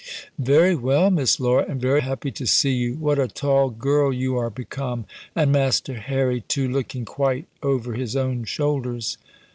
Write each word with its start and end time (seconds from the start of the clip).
"Very 0.39 0.73
well, 0.73 1.11
Miss 1.11 1.39
Laura, 1.39 1.63
and 1.69 1.79
very 1.79 2.01
happy 2.01 2.31
to 2.31 2.47
see 2.47 2.71
you. 2.71 2.95
What 2.95 3.19
a 3.19 3.27
tall 3.27 3.69
girl 3.69 4.11
you 4.11 4.35
are 4.35 4.49
become! 4.49 5.05
and 5.35 5.51
Master 5.51 5.93
Harry 5.93 6.41
too! 6.41 6.67
looking 6.67 7.05
quite 7.05 7.45
over 7.61 7.93
his 7.93 8.15
own 8.15 8.45
shoulders!" 8.45 9.19